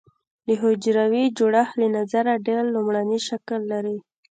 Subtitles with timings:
[0.47, 3.97] د حجروي جوړښت له نظره ډېر لومړنی شکل لري.